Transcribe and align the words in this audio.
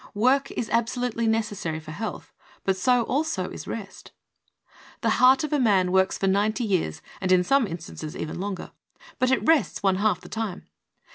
Work 0.15 0.49
is 0.53 0.67
absolutely 0.71 1.27
necessary 1.27 1.79
for 1.79 1.91
health, 1.91 2.33
but 2.63 2.75
so 2.75 3.03
also 3.03 3.51
is 3.51 3.67
rest. 3.67 4.13
The 5.01 5.11
heart 5.21 5.43
of 5.43 5.51
man 5.51 5.91
works 5.91 6.17
for 6.17 6.25
ninety 6.25 6.63
years 6.63 7.03
and 7.21 7.31
in 7.31 7.43
some 7.43 7.67
instances 7.67 8.15
even 8.17 8.39
longer, 8.39 8.71
but 9.19 9.29
it 9.29 9.45
rests 9.45 9.83
one 9.83 9.97
half 9.97 10.19
the 10.21 10.27
time. 10.29 10.65